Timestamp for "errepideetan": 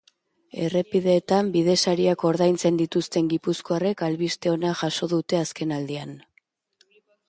0.67-1.51